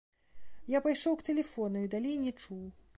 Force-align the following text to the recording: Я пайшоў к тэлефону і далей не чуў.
Я 0.75 0.81
пайшоў 0.87 1.13
к 1.19 1.27
тэлефону 1.29 1.79
і 1.85 1.93
далей 1.95 2.15
не 2.25 2.31
чуў. 2.41 2.63